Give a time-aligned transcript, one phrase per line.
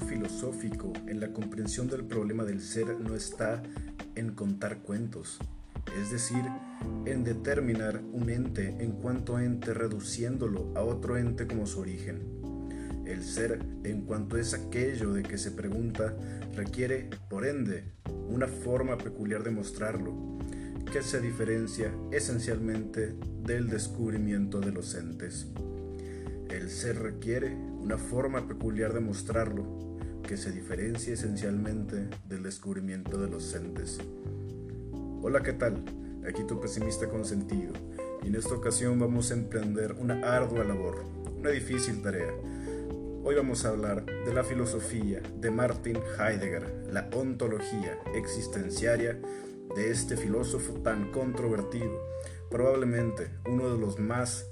[0.00, 3.62] filosófico en la comprensión del problema del ser no está
[4.14, 5.38] en contar cuentos,
[6.00, 6.44] es decir,
[7.04, 12.20] en determinar un ente en cuanto ente reduciéndolo a otro ente como su origen.
[13.06, 16.16] El ser, en cuanto es aquello de que se pregunta,
[16.54, 17.84] requiere, por ende,
[18.28, 20.38] una forma peculiar de mostrarlo,
[20.92, 23.14] que se diferencia esencialmente
[23.44, 25.46] del descubrimiento de los entes.
[26.48, 29.64] El ser requiere una forma peculiar de mostrarlo,
[30.22, 33.98] que se diferencia esencialmente del descubrimiento de los entes.
[35.20, 35.82] Hola, ¿qué tal?
[36.26, 37.72] Aquí tu pesimista consentido,
[38.22, 41.04] y en esta ocasión vamos a emprender una ardua labor,
[41.36, 42.32] una difícil tarea.
[43.24, 49.20] Hoy vamos a hablar de la filosofía de Martin Heidegger, la ontología existenciaria
[49.74, 52.00] de este filósofo tan controvertido,
[52.48, 54.46] probablemente uno de los más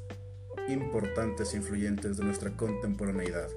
[0.72, 3.48] importantes e influyentes de nuestra contemporaneidad.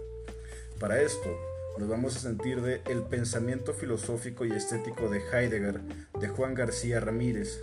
[0.80, 1.30] Para esto,
[1.78, 5.82] nos vamos a sentir de El pensamiento filosófico y estético de Heidegger
[6.20, 7.60] de Juan García Ramírez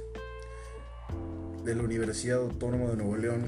[1.64, 3.44] de la Universidad Autónoma de Nuevo León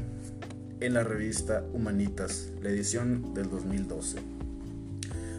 [0.80, 4.18] en la revista Humanitas, la edición del 2012.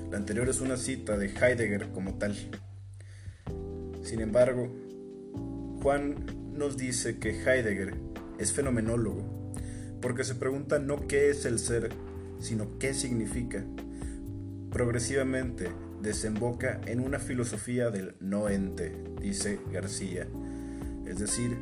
[0.09, 2.35] La anterior es una cita de Heidegger como tal.
[4.03, 4.69] Sin embargo,
[5.81, 6.15] Juan
[6.53, 7.95] nos dice que Heidegger
[8.39, 9.42] es fenomenólogo,
[10.03, 11.89] porque se pregunta no qué es el ser,
[12.39, 13.63] sino qué significa.
[14.69, 15.69] Progresivamente
[16.01, 20.27] desemboca en una filosofía del no ente, dice García.
[21.07, 21.57] Es decir,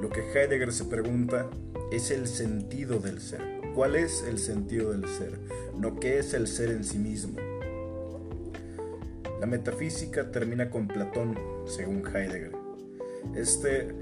[0.00, 1.50] lo que Heidegger se pregunta
[1.92, 3.42] es el sentido del ser.
[3.74, 5.38] ¿Cuál es el sentido del ser?
[5.78, 7.36] No qué es el ser en sí mismo.
[9.38, 12.52] La metafísica termina con Platón, según Heidegger.
[13.36, 13.94] Este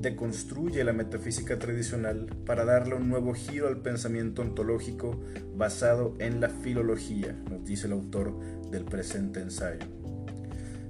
[0.00, 5.20] deconstruye la metafísica tradicional para darle un nuevo giro al pensamiento ontológico
[5.56, 8.38] basado en la filología, nos dice el autor
[8.70, 9.86] del presente ensayo.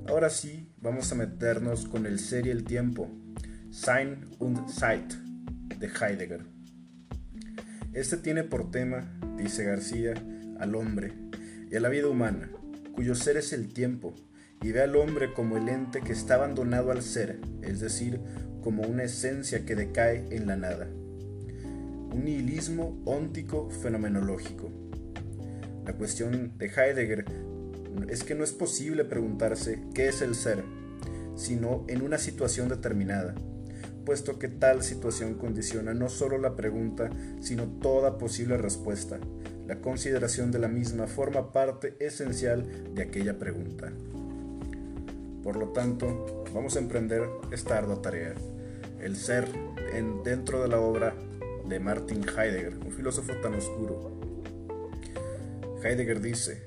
[0.06, 3.10] Ahora sí, vamos a meternos con el ser y el tiempo,
[3.70, 5.12] Sein und Zeit,
[5.78, 6.44] de Heidegger.
[7.92, 10.14] Este tiene por tema, dice García,
[10.58, 11.12] al hombre
[11.70, 12.50] y a la vida humana,
[12.92, 14.14] cuyo ser es el tiempo,
[14.62, 18.20] y ve al hombre como el ente que está abandonado al ser, es decir,
[18.62, 20.88] como una esencia que decae en la nada.
[22.12, 24.70] Un nihilismo óntico fenomenológico.
[25.84, 27.24] La cuestión de Heidegger
[28.08, 30.62] es que no es posible preguntarse qué es el ser,
[31.34, 33.34] sino en una situación determinada,
[34.04, 39.18] puesto que tal situación condiciona no solo la pregunta, sino toda posible respuesta.
[39.66, 43.92] La consideración de la misma forma parte esencial de aquella pregunta.
[45.42, 48.34] Por lo tanto, vamos a emprender esta ardua tarea.
[49.00, 49.48] El ser
[49.92, 51.14] en, dentro de la obra
[51.66, 54.10] de Martin Heidegger, un filósofo tan oscuro.
[55.82, 56.62] Heidegger dice,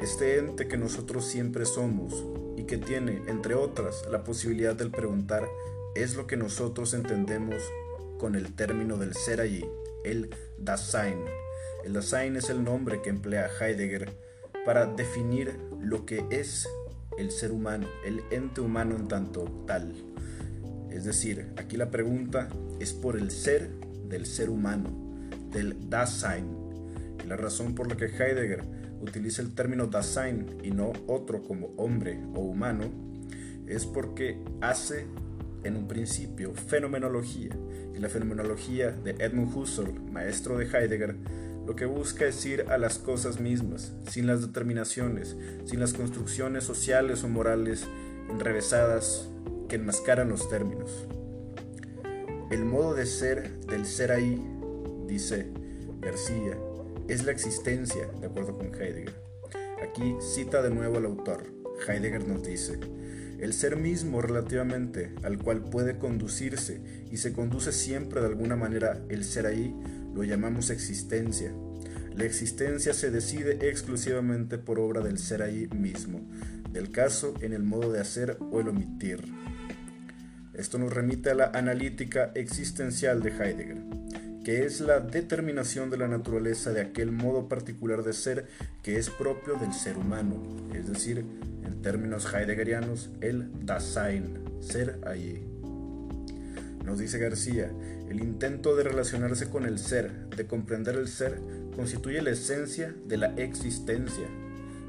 [0.00, 2.24] este ente que nosotros siempre somos
[2.56, 5.48] y que tiene, entre otras, la posibilidad del preguntar,
[5.94, 7.62] es lo que nosotros entendemos
[8.18, 9.64] con el término del ser allí,
[10.04, 11.24] el Dasein.
[11.84, 14.12] El Dasein es el nombre que emplea Heidegger
[14.64, 16.68] para definir lo que es
[17.18, 19.92] el ser humano, el ente humano en tanto tal.
[20.90, 22.48] Es decir, aquí la pregunta
[22.80, 23.70] es por el ser
[24.08, 24.90] del ser humano,
[25.50, 26.46] del Dasein.
[27.24, 28.62] Y la razón por la que Heidegger
[29.00, 32.84] utiliza el término Dasein y no otro como hombre o humano
[33.66, 35.06] es porque hace
[35.64, 37.56] en un principio fenomenología.
[37.94, 41.16] Y la fenomenología de Edmund Husserl, maestro de Heidegger,
[41.66, 46.64] lo que busca es ir a las cosas mismas, sin las determinaciones, sin las construcciones
[46.64, 47.86] sociales o morales
[48.30, 49.28] enrevesadas
[49.68, 51.06] que enmascaran los términos.
[52.50, 54.42] El modo de ser del ser ahí,
[55.06, 55.46] dice
[56.00, 56.58] García,
[57.08, 59.14] es la existencia, de acuerdo con Heidegger.
[59.82, 61.44] Aquí cita de nuevo al autor.
[61.88, 62.78] Heidegger nos dice,
[63.38, 66.80] el ser mismo relativamente al cual puede conducirse
[67.10, 69.74] y se conduce siempre de alguna manera el ser ahí,
[70.14, 71.52] lo llamamos existencia.
[72.14, 76.20] La existencia se decide exclusivamente por obra del ser ahí mismo,
[76.70, 79.24] del caso en el modo de hacer o el omitir.
[80.54, 83.78] Esto nos remite a la analítica existencial de Heidegger,
[84.44, 88.48] que es la determinación de la naturaleza de aquel modo particular de ser
[88.82, 90.42] que es propio del ser humano,
[90.74, 91.24] es decir,
[91.64, 95.51] en términos heideggerianos, el Dasein, ser allí.
[96.84, 97.70] Nos dice García,
[98.08, 101.40] el intento de relacionarse con el ser, de comprender el ser,
[101.76, 104.26] constituye la esencia de la existencia.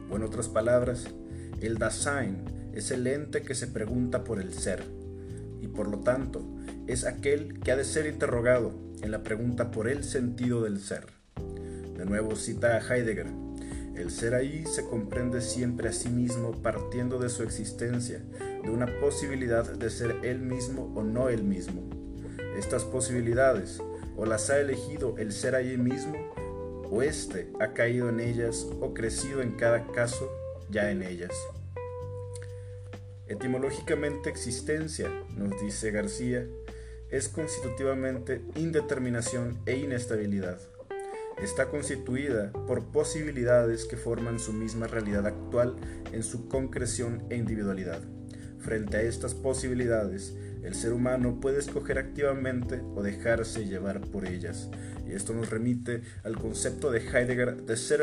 [0.09, 1.05] O en otras palabras,
[1.61, 2.37] el Dasein
[2.73, 4.83] es el ente que se pregunta por el ser,
[5.61, 6.43] y por lo tanto
[6.87, 11.05] es aquel que ha de ser interrogado en la pregunta por el sentido del ser.
[11.97, 13.27] De nuevo cita a Heidegger,
[13.95, 18.23] El ser ahí se comprende siempre a sí mismo partiendo de su existencia,
[18.63, 21.89] de una posibilidad de ser él mismo o no él mismo.
[22.57, 23.79] Estas posibilidades,
[24.17, 26.15] o las ha elegido el ser allí mismo,
[26.89, 30.29] o éste ha caído en ellas o crecido en cada caso
[30.69, 31.31] ya en ellas.
[33.27, 36.47] Etimológicamente existencia, nos dice García,
[37.09, 40.59] es constitutivamente indeterminación e inestabilidad.
[41.41, 45.75] Está constituida por posibilidades que forman su misma realidad actual
[46.11, 48.01] en su concreción e individualidad.
[48.59, 54.69] Frente a estas posibilidades, el ser humano puede escoger activamente o dejarse llevar por ellas.
[55.05, 58.01] Y esto nos remite al concepto de Heidegger de ser,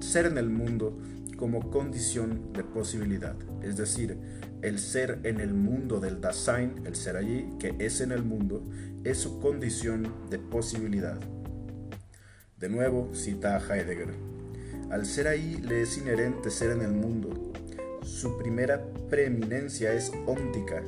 [0.00, 0.98] ser en el mundo
[1.38, 3.36] como condición de posibilidad.
[3.62, 4.18] Es decir,
[4.60, 8.68] el ser en el mundo del Dasein, el ser allí, que es en el mundo,
[9.04, 11.18] es su condición de posibilidad.
[12.62, 14.10] De nuevo cita a Heidegger.
[14.88, 17.52] Al ser ahí le es inherente ser en el mundo.
[18.04, 20.80] Su primera preeminencia es óntica,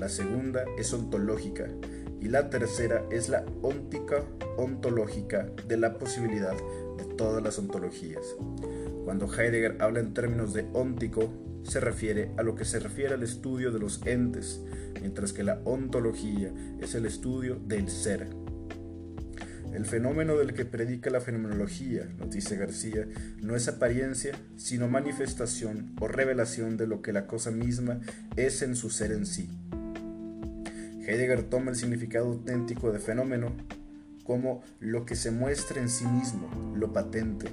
[0.00, 1.68] la segunda es ontológica
[2.18, 4.24] y la tercera es la óntica
[4.56, 6.56] ontológica de la posibilidad
[6.96, 8.24] de todas las ontologías.
[9.04, 11.30] Cuando Heidegger habla en términos de óntico,
[11.62, 14.62] se refiere a lo que se refiere al estudio de los entes,
[14.98, 18.47] mientras que la ontología es el estudio del ser.
[19.72, 23.06] El fenómeno del que predica la fenomenología, nos dice García,
[23.40, 28.00] no es apariencia, sino manifestación o revelación de lo que la cosa misma
[28.36, 29.48] es en su ser en sí.
[31.06, 33.56] Heidegger toma el significado auténtico de fenómeno
[34.24, 37.46] como lo que se muestra en sí mismo, lo patente.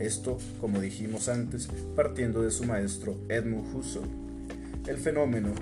[0.00, 4.08] Esto, como dijimos antes, partiendo de su maestro Edmund Husserl.
[4.86, 5.54] El fenómeno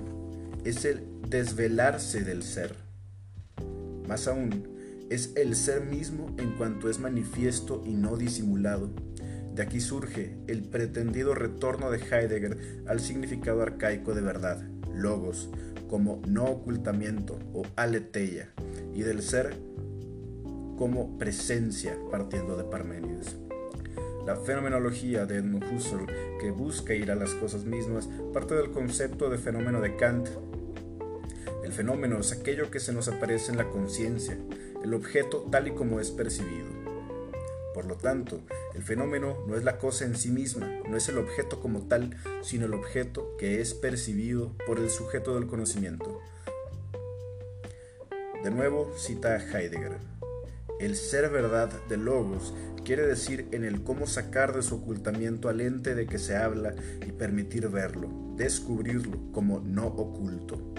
[0.63, 2.73] es el desvelarse del ser.
[4.07, 4.78] Más aún,
[5.09, 8.89] es el ser mismo en cuanto es manifiesto y no disimulado.
[9.53, 14.61] De aquí surge el pretendido retorno de Heidegger al significado arcaico de verdad,
[14.93, 15.49] logos,
[15.89, 18.49] como no ocultamiento o aletheia
[18.93, 19.55] y del ser
[20.77, 23.35] como presencia partiendo de Parménides.
[24.25, 26.05] La fenomenología de Edmund Husserl,
[26.39, 30.29] que busca ir a las cosas mismas, parte del concepto de fenómeno de Kant.
[31.63, 34.37] El fenómeno es aquello que se nos aparece en la conciencia,
[34.83, 36.67] el objeto tal y como es percibido.
[37.73, 38.41] Por lo tanto,
[38.75, 42.17] el fenómeno no es la cosa en sí misma, no es el objeto como tal,
[42.41, 46.19] sino el objeto que es percibido por el sujeto del conocimiento.
[48.43, 49.97] De nuevo cita Heidegger.
[50.79, 52.53] El ser verdad de logos
[52.85, 56.73] quiere decir en el cómo sacar de su ocultamiento al ente de que se habla
[57.05, 60.73] y permitir verlo, descubrirlo como no oculto.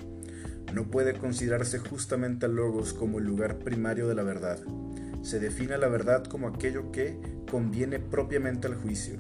[0.73, 4.59] No puede considerarse justamente al logos como el lugar primario de la verdad,
[5.23, 7.19] se define la verdad como aquello que
[7.51, 9.17] conviene propiamente al juicio.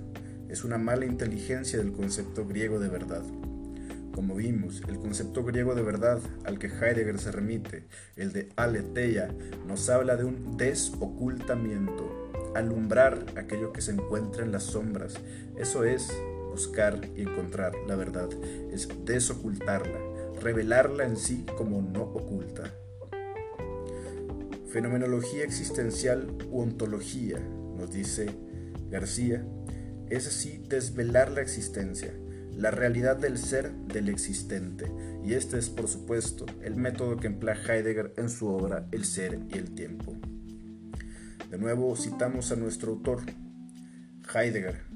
[0.49, 3.23] Es una mala inteligencia del concepto griego de verdad.
[4.12, 7.85] Como vimos, el concepto griego de verdad al que Heidegger se remite,
[8.17, 9.29] el de aletheia,
[9.67, 15.14] nos habla de un desocultamiento, alumbrar aquello que se encuentra en las sombras.
[15.56, 16.11] Eso es
[16.50, 18.29] buscar y encontrar la verdad,
[18.73, 20.00] es desocultarla,
[20.41, 22.75] revelarla en sí como no oculta.
[24.71, 27.38] Fenomenología existencial u ontología,
[27.76, 28.31] nos dice
[28.88, 29.45] García,
[30.09, 32.12] es así desvelar la existencia,
[32.57, 34.91] la realidad del ser del existente,
[35.25, 39.41] y este es por supuesto el método que emplea Heidegger en su obra El ser
[39.49, 40.14] y el tiempo.
[41.50, 43.23] De nuevo citamos a nuestro autor,
[44.33, 44.89] Heidegger,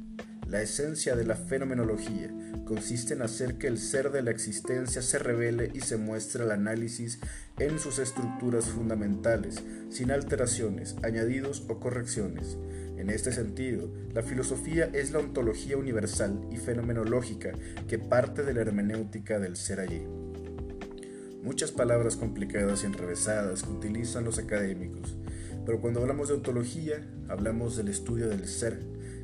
[0.48, 2.30] la esencia de la fenomenología
[2.64, 6.50] consiste en hacer que el ser de la existencia se revele y se muestre al
[6.50, 7.18] análisis
[7.58, 12.58] en sus estructuras fundamentales, sin alteraciones, añadidos o correcciones.
[12.96, 17.52] En este sentido, la filosofía es la ontología universal y fenomenológica
[17.88, 20.02] que parte de la hermenéutica del ser allí.
[21.42, 25.16] Muchas palabras complicadas y enrevesadas que utilizan los académicos,
[25.66, 28.80] pero cuando hablamos de ontología, hablamos del estudio del ser,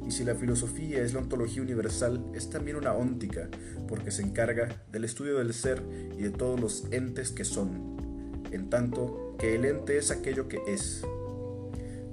[0.07, 3.49] y si la filosofía es la ontología universal, es también una óntica,
[3.89, 5.83] porque se encarga del estudio del ser
[6.19, 10.61] y de todos los entes que son, en tanto que el ente es aquello que
[10.67, 11.03] es.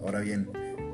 [0.01, 0.49] Ahora bien,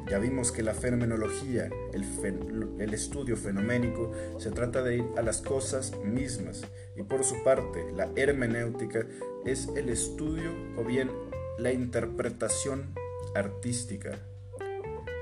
[0.09, 5.93] ya vimos que la fenomenología, el, estudio fenoménico, se trata de ir a las cosas
[6.03, 6.63] mismas
[6.95, 9.05] y por su parte la hermenéutica
[9.45, 11.09] es el estudio o bien
[11.57, 12.93] la interpretación
[13.33, 14.19] artística.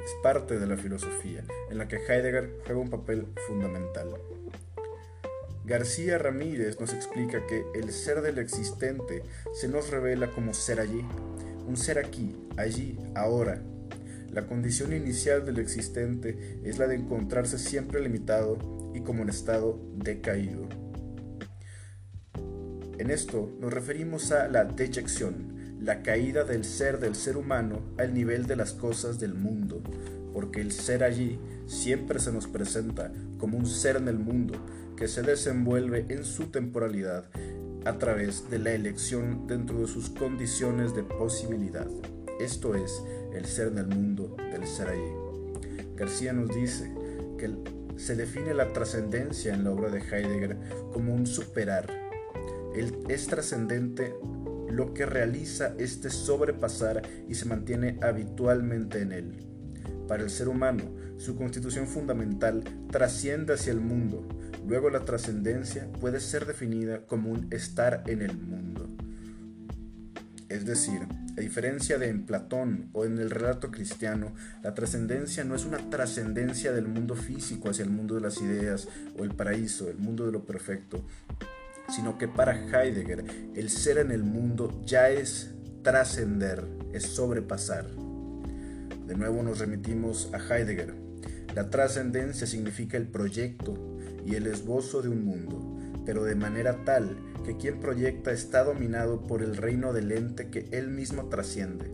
[0.04, 4.10] Es parte de la filosofía en la que Heidegger juega un papel fundamental.
[5.64, 11.06] García Ramírez nos explica que el ser del existente se nos revela como ser allí,
[11.68, 13.62] un ser aquí, allí, ahora.
[14.32, 18.58] La condición inicial del existente es la de encontrarse siempre limitado
[18.96, 20.68] y como en estado decaído.
[22.98, 28.14] En esto nos referimos a la deyección, la caída del ser del ser humano al
[28.14, 29.82] nivel de las cosas del mundo,
[30.34, 34.54] porque el ser allí siempre se nos presenta como un ser en el mundo
[34.96, 37.26] que se desenvuelve en su temporalidad
[37.86, 41.88] a través de la elección dentro de sus condiciones de posibilidad.
[42.40, 43.02] Esto es
[43.34, 45.66] el ser en el mundo del ser allí.
[45.96, 46.94] García nos dice
[47.40, 47.56] que
[47.98, 50.58] se define la trascendencia en la obra de Heidegger
[50.94, 51.88] como un superar.
[52.76, 54.14] es trascendente
[54.72, 59.48] lo que realiza este sobrepasar y se mantiene habitualmente en él.
[60.08, 60.84] Para el ser humano,
[61.18, 64.28] su constitución fundamental trasciende hacia el mundo,
[64.68, 68.88] luego la trascendencia puede ser definida como un estar en el mundo.
[70.50, 71.00] Es decir,
[71.38, 75.90] a diferencia de en Platón o en el relato cristiano, la trascendencia no es una
[75.90, 80.26] trascendencia del mundo físico hacia el mundo de las ideas o el paraíso, el mundo
[80.26, 81.06] de lo perfecto,
[81.94, 83.24] sino que para Heidegger
[83.56, 85.52] el ser en el mundo ya es
[85.84, 87.88] trascender, es sobrepasar.
[89.08, 90.94] De nuevo nos remitimos a Heidegger.
[91.56, 93.74] La trascendencia significa el proyecto
[94.26, 99.22] y el esbozo de un mundo, pero de manera tal que quien proyecta está dominado
[99.24, 101.92] por el reino del ente que él mismo trasciende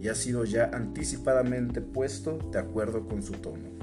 [0.00, 3.75] y ha sido ya anticipadamente puesto de acuerdo con su tono.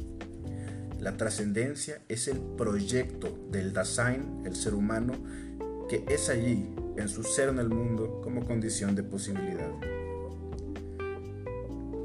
[1.03, 5.11] La trascendencia es el proyecto del Dasein, el ser humano,
[5.89, 9.69] que es allí, en su ser en el mundo, como condición de posibilidad.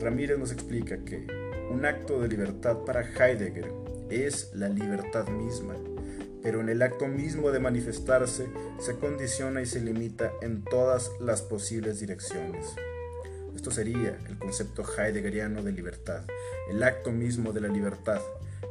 [0.00, 1.28] Ramírez nos explica que
[1.70, 3.70] un acto de libertad para Heidegger
[4.10, 5.76] es la libertad misma,
[6.42, 8.48] pero en el acto mismo de manifestarse
[8.80, 12.66] se condiciona y se limita en todas las posibles direcciones.
[13.54, 16.24] Esto sería el concepto heideggeriano de libertad,
[16.68, 18.20] el acto mismo de la libertad,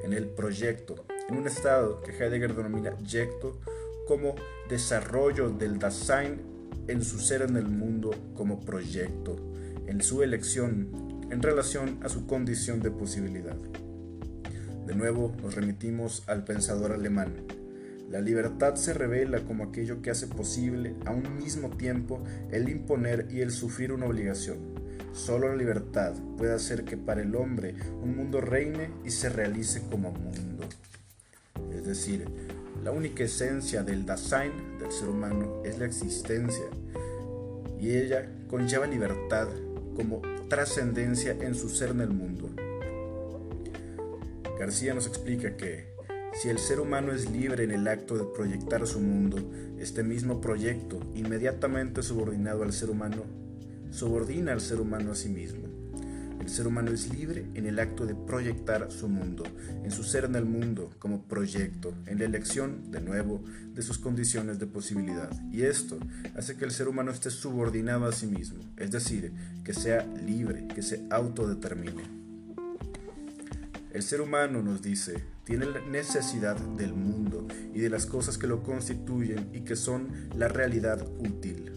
[0.03, 0.95] en el proyecto,
[1.29, 3.59] en un estado que Heidegger denomina yecto
[4.07, 4.35] como
[4.69, 6.41] desarrollo del Dasein
[6.87, 9.35] en su ser en el mundo como proyecto,
[9.87, 13.57] en su elección en relación a su condición de posibilidad.
[14.85, 17.33] De nuevo nos remitimos al pensador alemán.
[18.09, 23.27] La libertad se revela como aquello que hace posible a un mismo tiempo el imponer
[23.29, 24.57] y el sufrir una obligación.
[25.17, 29.81] Solo la libertad puede hacer que para el hombre un mundo reine y se realice
[29.89, 30.63] como mundo.
[31.73, 32.25] Es decir,
[32.83, 36.65] la única esencia del Dasein del ser humano es la existencia
[37.79, 39.47] y ella conlleva libertad
[39.95, 42.51] como trascendencia en su ser en el mundo.
[44.59, 45.95] García nos explica que
[46.33, 49.39] si el ser humano es libre en el acto de proyectar su mundo,
[49.79, 53.46] este mismo proyecto, inmediatamente subordinado al ser humano,
[53.91, 55.67] subordina al ser humano a sí mismo.
[56.39, 59.43] El ser humano es libre en el acto de proyectar su mundo,
[59.83, 63.97] en su ser en el mundo como proyecto, en la elección, de nuevo, de sus
[63.97, 65.29] condiciones de posibilidad.
[65.51, 65.99] Y esto
[66.35, 69.33] hace que el ser humano esté subordinado a sí mismo, es decir,
[69.65, 72.03] que sea libre, que se autodetermine.
[73.91, 78.47] El ser humano, nos dice, tiene la necesidad del mundo y de las cosas que
[78.47, 81.71] lo constituyen y que son la realidad útil,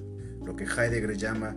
[0.45, 1.57] lo que Heidegger llama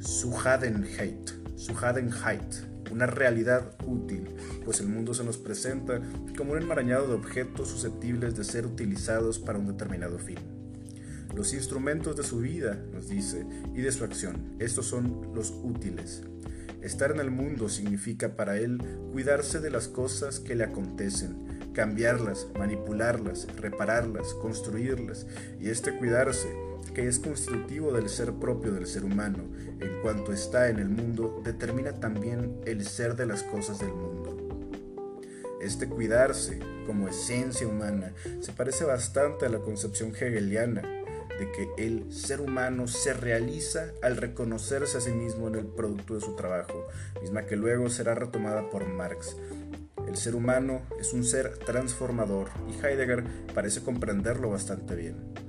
[0.00, 2.54] Suhadenheit su Height,
[2.92, 4.28] una realidad útil,
[4.64, 6.02] pues el mundo se nos presenta
[6.36, 10.38] como un enmarañado de objetos susceptibles de ser utilizados para un determinado fin.
[11.34, 16.22] Los instrumentos de su vida, nos dice, y de su acción, estos son los útiles.
[16.82, 18.78] Estar en el mundo significa para él
[19.12, 25.26] cuidarse de las cosas que le acontecen, cambiarlas, manipularlas, repararlas, construirlas,
[25.58, 29.44] y este cuidarse que es constitutivo del ser propio del ser humano,
[29.80, 34.36] en cuanto está en el mundo, determina también el ser de las cosas del mundo.
[35.60, 40.82] Este cuidarse como esencia humana se parece bastante a la concepción hegeliana
[41.38, 46.14] de que el ser humano se realiza al reconocerse a sí mismo en el producto
[46.14, 46.86] de su trabajo,
[47.20, 49.36] misma que luego será retomada por Marx.
[50.06, 53.24] El ser humano es un ser transformador y Heidegger
[53.54, 55.45] parece comprenderlo bastante bien.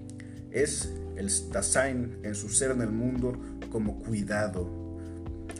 [0.57, 3.39] Es el Dasein en su ser en el mundo
[3.71, 4.67] como cuidado,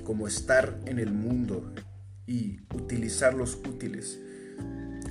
[0.04, 1.72] como estar en el mundo
[2.26, 4.18] y utilizar los útiles,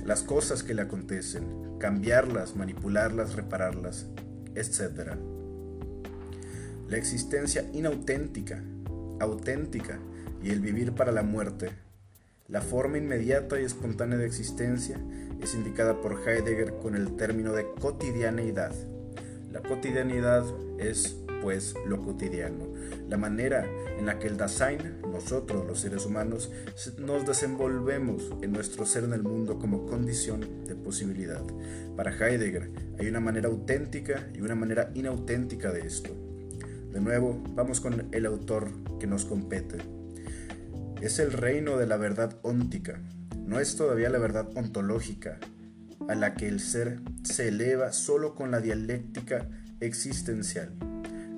[0.03, 4.07] las cosas que le acontecen, cambiarlas, manipularlas, repararlas,
[4.55, 5.15] etc.
[6.89, 8.61] La existencia inauténtica,
[9.21, 9.99] auténtica
[10.43, 11.69] y el vivir para la muerte.
[12.49, 14.99] La forma inmediata y espontánea de existencia
[15.41, 18.73] es indicada por Heidegger con el término de cotidianeidad.
[19.51, 20.43] La cotidianidad
[20.77, 22.67] es pues, lo cotidiano,
[23.07, 23.65] la manera
[23.97, 26.51] en la que el Dasein, nosotros los seres humanos,
[26.97, 31.41] nos desenvolvemos en nuestro ser en el mundo como condición de posibilidad.
[31.95, 36.09] Para Heidegger hay una manera auténtica y una manera inauténtica de esto.
[36.91, 39.77] De nuevo, vamos con el autor que nos compete.
[41.01, 42.99] Es el reino de la verdad óntica,
[43.45, 45.39] no es todavía la verdad ontológica,
[46.07, 49.47] a la que el ser se eleva solo con la dialéctica
[49.79, 50.73] existencial.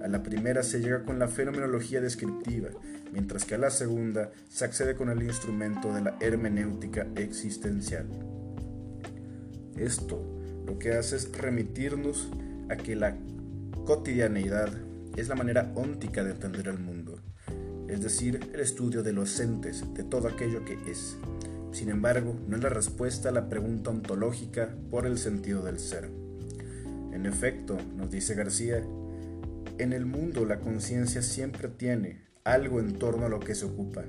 [0.04, 2.70] A la primera se llega con la fenomenología descriptiva,
[3.12, 8.08] mientras que a la segunda se accede con el instrumento de la hermenéutica existencial.
[9.76, 12.30] Esto lo que hace es remitirnos
[12.70, 13.18] a que la
[13.86, 14.70] cotidianeidad
[15.16, 17.20] es la manera óntica de entender el mundo,
[17.88, 21.18] es decir, el estudio de los entes, de todo aquello que es.
[21.72, 26.10] Sin embargo, no es la respuesta a la pregunta ontológica por el sentido del ser.
[27.14, 28.84] En efecto, nos dice García,
[29.78, 34.04] en el mundo la conciencia siempre tiene algo en torno a lo que se ocupa,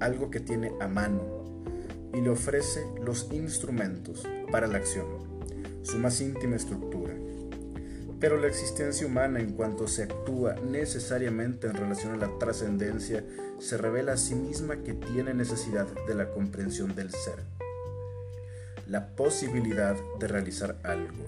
[0.00, 1.42] algo que tiene a mano,
[2.12, 5.06] y le ofrece los instrumentos para la acción,
[5.82, 7.14] su más íntima estructura.
[8.22, 13.24] Pero la existencia humana en cuanto se actúa necesariamente en relación a la trascendencia,
[13.58, 17.42] se revela a sí misma que tiene necesidad de la comprensión del ser.
[18.86, 21.24] La posibilidad de realizar algo.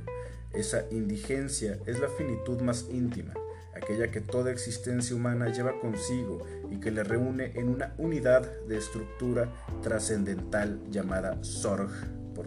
[0.53, 3.35] Esa indigencia es la finitud más íntima,
[3.75, 8.79] aquella que toda existencia humana lleva consigo y que le reúne en una unidad de
[8.79, 11.91] estructura trascendental llamada Sorg
[12.37, 12.47] por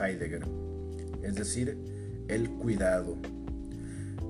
[0.00, 0.44] Heidegger,
[1.22, 1.78] es decir,
[2.26, 3.18] el cuidado,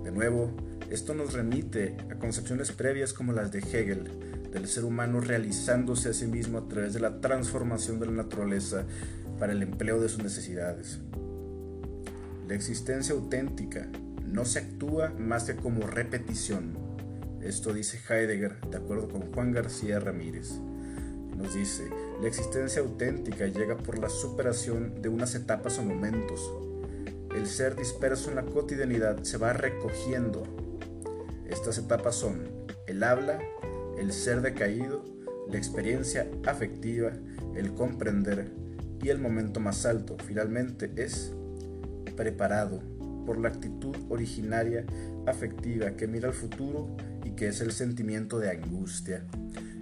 [0.04, 0.50] de nuevo,
[0.90, 4.10] esto nos remite a concepciones previas como las de Hegel,
[4.52, 8.84] del ser humano realizándose a sí mismo a través de la transformación de la naturaleza
[9.38, 11.00] para el empleo de sus necesidades.
[12.46, 13.88] La existencia auténtica
[14.26, 16.76] no se actúa más que como repetición.
[17.40, 20.52] Esto dice Heidegger de acuerdo con Juan García Ramírez.
[21.36, 21.88] Nos dice,
[22.20, 26.40] la existencia auténtica llega por la superación de unas etapas o momentos,
[27.34, 30.44] el ser disperso en la cotidianidad se va recogiendo.
[31.48, 32.48] Estas etapas son
[32.86, 33.38] el habla,
[33.98, 35.04] el ser decaído,
[35.50, 37.12] la experiencia afectiva,
[37.54, 38.50] el comprender
[39.02, 41.32] y el momento más alto, finalmente, es
[42.16, 42.80] preparado
[43.26, 44.86] por la actitud originaria
[45.26, 49.24] afectiva que mira al futuro y que es el sentimiento de angustia.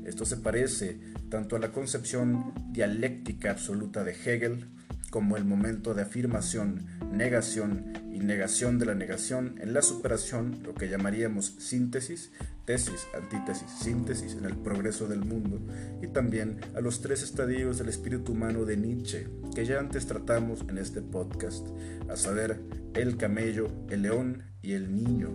[0.04, 4.68] Esto se parece tanto a la concepción dialéctica absoluta de Hegel
[5.12, 10.72] como el momento de afirmación, negación y negación de la negación en la superación, lo
[10.74, 12.32] que llamaríamos síntesis,
[12.64, 15.60] tesis, antítesis, síntesis en el progreso del mundo,
[16.00, 20.64] y también a los tres estadios del espíritu humano de Nietzsche, que ya antes tratamos
[20.66, 21.68] en este podcast,
[22.08, 22.58] a saber,
[22.94, 25.28] el camello, el león y el niño,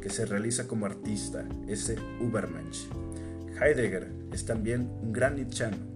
[0.00, 2.88] que se realiza como artista, ese Übermensch.
[3.60, 5.91] Heidegger es también un gran nietzscheano,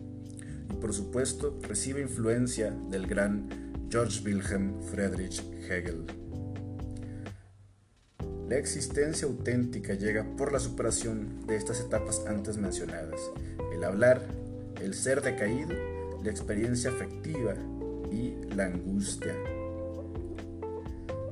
[0.81, 3.49] por supuesto recibe influencia del gran
[3.91, 6.07] George Wilhelm Friedrich Hegel.
[8.49, 13.21] La existencia auténtica llega por la superación de estas etapas antes mencionadas,
[13.73, 14.23] el hablar,
[14.81, 15.75] el ser decaído,
[16.23, 17.55] la experiencia afectiva
[18.13, 19.35] y la angustia.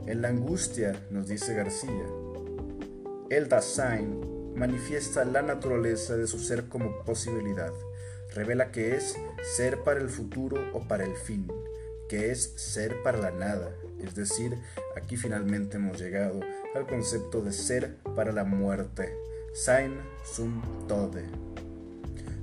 [0.07, 2.07] En la angustia, nos dice García,
[3.31, 7.73] el Dasein manifiesta la naturaleza de su ser como posibilidad,
[8.35, 9.17] revela que es
[9.57, 11.47] ser para el futuro o para el fin,
[12.09, 14.59] que es ser para la nada, es decir,
[14.97, 16.41] aquí finalmente hemos llegado
[16.75, 19.15] al concepto de ser para la muerte,
[19.55, 21.25] sein zum Tode,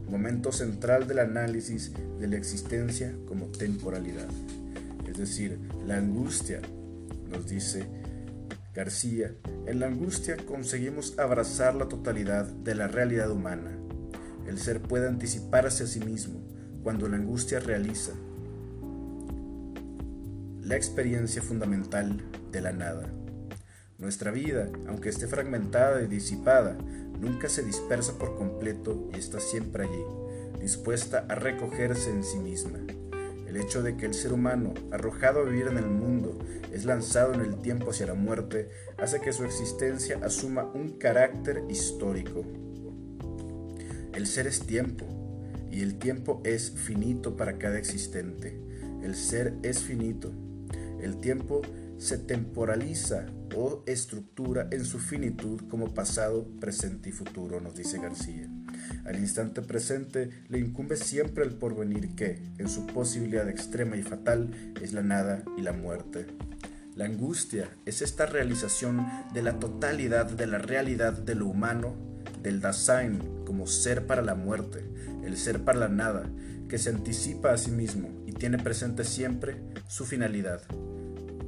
[0.09, 4.29] momento central del análisis de la existencia como temporalidad,
[5.07, 6.61] es decir, la angustia,
[7.29, 7.85] nos dice
[8.73, 9.33] García,
[9.65, 13.77] en la angustia conseguimos abrazar la totalidad de la realidad humana,
[14.51, 16.41] el ser puede anticiparse a sí mismo
[16.83, 18.11] cuando la angustia realiza
[20.61, 23.09] la experiencia fundamental de la nada.
[23.97, 26.77] Nuestra vida, aunque esté fragmentada y disipada,
[27.19, 30.03] nunca se dispersa por completo y está siempre allí,
[30.59, 32.79] dispuesta a recogerse en sí misma.
[33.47, 36.37] El hecho de que el ser humano, arrojado a vivir en el mundo,
[36.71, 41.63] es lanzado en el tiempo hacia la muerte, hace que su existencia asuma un carácter
[41.69, 42.43] histórico.
[44.13, 45.05] El ser es tiempo
[45.71, 48.59] y el tiempo es finito para cada existente.
[49.01, 50.31] El ser es finito.
[51.01, 51.61] El tiempo
[51.97, 58.49] se temporaliza o estructura en su finitud como pasado, presente y futuro, nos dice García.
[59.05, 64.73] Al instante presente le incumbe siempre el porvenir que, en su posibilidad extrema y fatal,
[64.81, 66.27] es la nada y la muerte.
[66.95, 71.95] La angustia es esta realización de la totalidad de la realidad de lo humano,
[72.43, 74.81] del Dasein como ser para la muerte,
[75.25, 76.23] el ser para la nada,
[76.69, 79.57] que se anticipa a sí mismo y tiene presente siempre
[79.89, 80.61] su finalidad,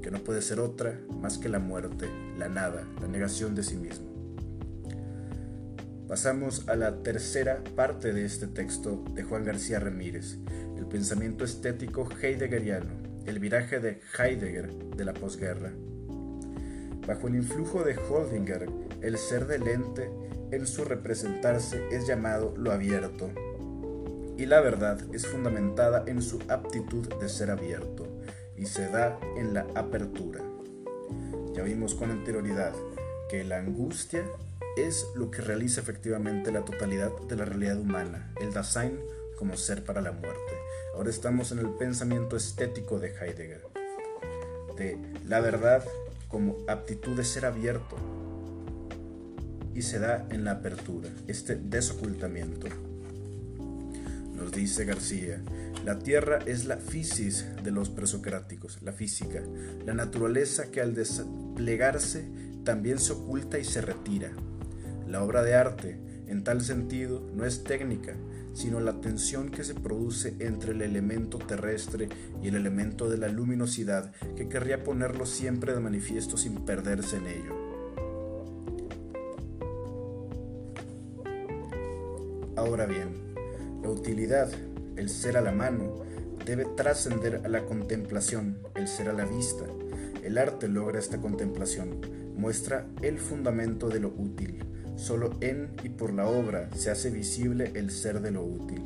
[0.02, 3.78] que no puede ser otra más que la muerte, la nada, la negación de sí
[3.78, 4.12] mismo.
[6.10, 10.40] Pasamos a la tercera parte de este texto de Juan García Ramírez,
[10.76, 12.92] el pensamiento estético heideggeriano,
[13.26, 15.72] el viraje de Heidegger de la posguerra.
[17.08, 18.68] Bajo el influjo de Holdinger,
[19.02, 20.10] el ser del ente
[20.56, 23.30] en su representarse es llamado lo abierto,
[24.38, 28.08] y la verdad es fundamentada en su aptitud de ser abierto,
[28.58, 30.42] y se da en la apertura.
[31.54, 32.74] Ya vimos con anterioridad
[33.30, 34.24] que la angustia
[34.78, 39.00] es lo que realiza efectivamente la totalidad de la realidad humana, el Dasein
[39.38, 40.54] como ser para la muerte.
[40.96, 43.62] Ahora estamos en el pensamiento estético de Heidegger,
[44.78, 45.84] de la verdad
[46.28, 47.96] como aptitud de ser abierto,
[49.76, 52.68] y se da en la apertura, este desocultamiento.
[54.36, 55.42] Nos dice García,
[55.86, 59.42] la tierra es la fisis de los presocráticos, la física,
[59.86, 62.26] la naturaleza que al desplegarse
[62.64, 64.32] también se oculta y se retira.
[65.08, 68.16] La obra de arte, en tal sentido, no es técnica,
[68.54, 72.10] sino la tensión que se produce entre el elemento terrestre
[72.42, 77.28] y el elemento de la luminosidad que querría ponerlo siempre de manifiesto sin perderse en
[77.28, 77.63] ello.
[82.64, 83.10] Ahora bien,
[83.82, 84.50] la utilidad,
[84.96, 85.98] el ser a la mano,
[86.46, 89.66] debe trascender a la contemplación, el ser a la vista.
[90.24, 92.00] El arte logra esta contemplación,
[92.38, 94.64] muestra el fundamento de lo útil.
[94.96, 98.82] Solo en y por la obra se hace visible el ser de lo útil.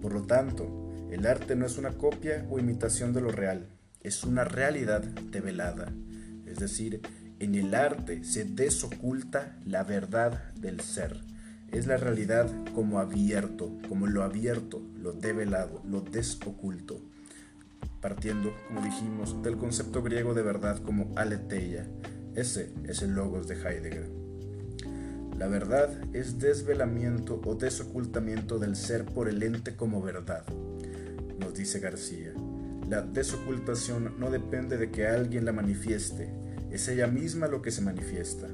[0.00, 3.68] Por lo tanto, el arte no es una copia o imitación de lo real,
[4.02, 5.92] es una realidad develada.
[6.46, 7.02] Es decir,
[7.40, 11.33] en el arte se desoculta la verdad del ser
[11.74, 17.00] es la realidad como abierto, como lo abierto, lo develado, lo desoculto,
[18.00, 21.86] partiendo, como dijimos, del concepto griego de verdad como aletheia.
[22.36, 24.08] Ese es el logos de Heidegger.
[25.36, 30.44] La verdad es desvelamiento o desocultamiento del ser por el ente como verdad,
[31.40, 32.32] nos dice García.
[32.88, 36.30] La desocultación no depende de que alguien la manifieste,
[36.70, 38.48] es ella misma lo que se manifiesta.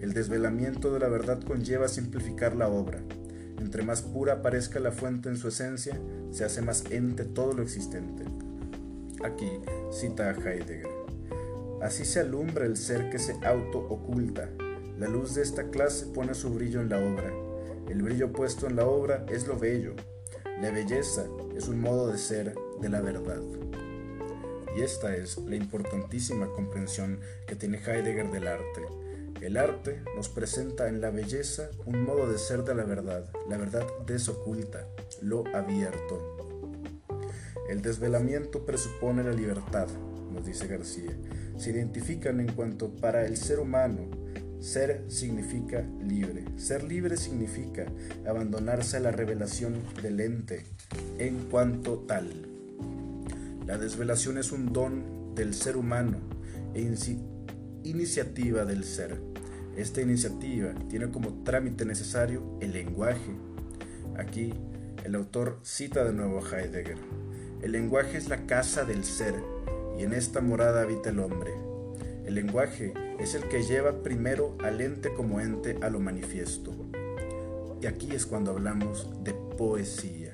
[0.00, 3.00] El desvelamiento de la verdad conlleva simplificar la obra.
[3.58, 5.98] Entre más pura parezca la fuente en su esencia,
[6.30, 8.22] se hace más ente todo lo existente.
[9.24, 9.50] Aquí
[9.90, 10.86] cita a Heidegger.
[11.82, 14.48] Así se alumbra el ser que se auto-oculta.
[15.00, 17.32] La luz de esta clase pone su brillo en la obra.
[17.88, 19.94] El brillo puesto en la obra es lo bello.
[20.60, 23.42] La belleza es un modo de ser de la verdad.
[24.76, 29.07] Y esta es la importantísima comprensión que tiene Heidegger del arte
[29.40, 33.56] el arte nos presenta en la belleza un modo de ser de la verdad, la
[33.56, 34.86] verdad desoculta,
[35.22, 36.36] lo abierto.
[37.68, 39.88] El desvelamiento presupone la libertad,
[40.32, 41.16] nos dice García.
[41.56, 44.08] Se identifican en cuanto para el ser humano
[44.60, 46.44] ser significa libre.
[46.56, 47.86] Ser libre significa
[48.26, 50.64] abandonarse a la revelación del ente
[51.18, 52.46] en cuanto tal.
[53.66, 56.18] La desvelación es un don del ser humano
[56.74, 56.82] e
[57.84, 59.20] iniciativa del ser.
[59.76, 63.36] Esta iniciativa tiene como trámite necesario el lenguaje.
[64.16, 64.52] Aquí
[65.04, 66.98] el autor cita de nuevo a Heidegger.
[67.62, 69.34] El lenguaje es la casa del ser
[69.98, 71.52] y en esta morada habita el hombre.
[72.24, 76.72] El lenguaje es el que lleva primero al ente como ente a lo manifiesto.
[77.80, 80.27] Y aquí es cuando hablamos de poesía.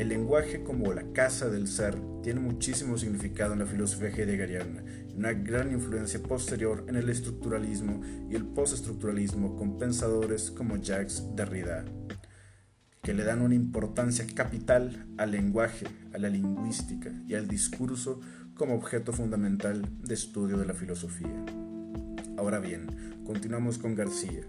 [0.00, 5.14] El lenguaje como la casa del ser tiene muchísimo significado en la filosofía heideggeriana y
[5.14, 11.84] una gran influencia posterior en el estructuralismo y el postestructuralismo con pensadores como Jacques Derrida,
[13.02, 18.20] que le dan una importancia capital al lenguaje, a la lingüística y al discurso
[18.54, 21.44] como objeto fundamental de estudio de la filosofía.
[22.38, 24.46] Ahora bien, continuamos con García.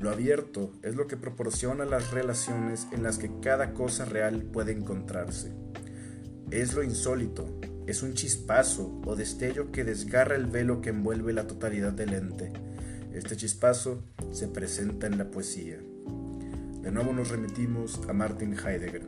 [0.00, 4.72] Lo abierto es lo que proporciona las relaciones en las que cada cosa real puede
[4.72, 5.52] encontrarse.
[6.50, 11.46] Es lo insólito, es un chispazo o destello que desgarra el velo que envuelve la
[11.46, 12.50] totalidad del ente.
[13.12, 15.76] Este chispazo se presenta en la poesía.
[16.80, 19.06] De nuevo nos remitimos a Martin Heidegger.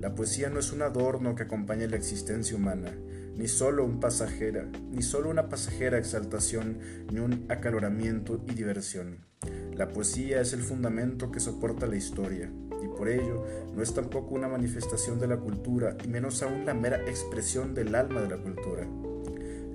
[0.00, 2.94] La poesía no es un adorno que acompaña la existencia humana,
[3.36, 6.78] ni solo un pasajera, ni solo una pasajera exaltación,
[7.12, 9.33] ni un acaloramiento y diversión.
[9.76, 12.48] La poesía es el fundamento que soporta la historia,
[12.82, 16.74] y por ello no es tampoco una manifestación de la cultura y menos aún la
[16.74, 18.86] mera expresión del alma de la cultura.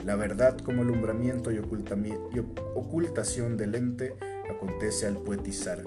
[0.05, 4.15] La verdad como alumbramiento y, ocultación del ente
[4.49, 5.83] acontece al poetizar.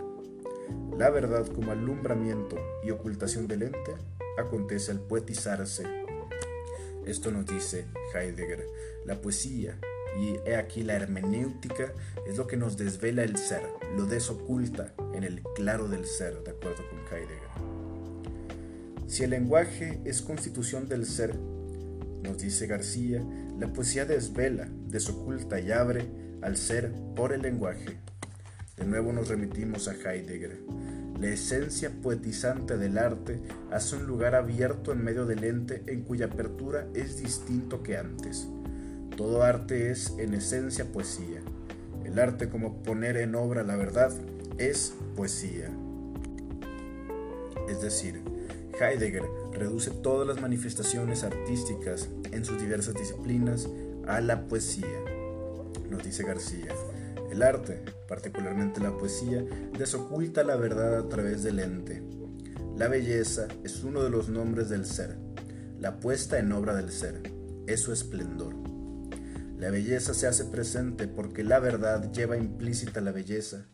[0.98, 3.94] La verdad como alumbramiento y ocultación del ente
[4.36, 5.84] acontece al poetizarse.
[7.06, 8.66] Esto nos dice Heidegger.
[9.06, 9.78] La poesía,
[10.20, 11.92] y he aquí la hermenéutica,
[12.26, 13.62] es lo que nos desvela el ser,
[13.96, 17.52] lo desoculta en el claro del ser, de acuerdo con Heidegger.
[19.06, 21.36] Si el lenguaje es constitución del ser,
[22.22, 23.22] nos dice García,
[23.58, 26.06] la poesía desvela, desoculta y abre
[26.40, 27.98] al ser por el lenguaje.
[28.76, 30.60] De nuevo nos remitimos a Heidegger.
[31.20, 36.26] La esencia poetizante del arte hace un lugar abierto en medio del ente en cuya
[36.26, 38.48] apertura es distinto que antes.
[39.22, 41.42] Todo arte es en esencia poesía.
[42.04, 44.10] El arte como poner en obra la verdad
[44.58, 45.70] es poesía.
[47.68, 48.20] Es decir,
[48.80, 53.68] Heidegger reduce todas las manifestaciones artísticas en sus diversas disciplinas
[54.08, 55.04] a la poesía.
[55.88, 56.74] Nos dice García,
[57.30, 59.44] el arte, particularmente la poesía,
[59.78, 62.02] desoculta la verdad a través del ente.
[62.76, 65.16] La belleza es uno de los nombres del ser,
[65.78, 67.22] la puesta en obra del ser,
[67.68, 68.61] es su esplendor.
[69.62, 73.64] La belleza se hace presente porque la verdad lleva implícita la belleza.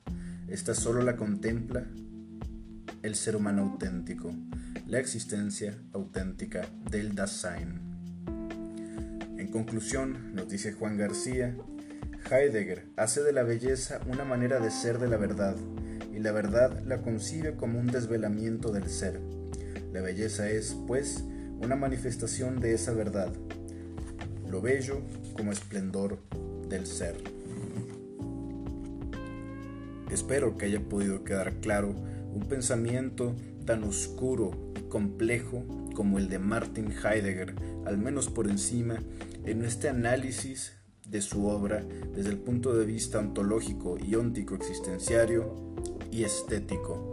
[0.47, 1.87] Esta solo la contempla
[3.03, 4.31] el ser humano auténtico,
[4.87, 7.81] la existencia auténtica del Dasein.
[9.39, 11.57] En conclusión, nos dice Juan García,
[12.31, 15.57] Heidegger hace de la belleza una manera de ser de la verdad,
[16.15, 19.23] y la verdad la concibe como un desvelamiento del ser.
[19.95, 21.25] La belleza es, pues,
[21.63, 23.33] una manifestación de esa verdad,
[24.51, 25.03] lo bello
[25.39, 26.19] como esplendor
[26.69, 27.15] del ser.
[30.11, 31.95] Espero que haya podido quedar claro
[32.35, 37.55] un pensamiento tan oscuro y complejo como el de Martin Heidegger,
[37.87, 39.01] al menos por encima,
[39.45, 40.73] en este análisis
[41.07, 45.55] de su obra desde el punto de vista ontológico y óntico existenciario
[46.11, 47.08] y estético.